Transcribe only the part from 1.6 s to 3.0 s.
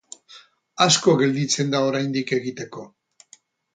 da oraindik egiteko.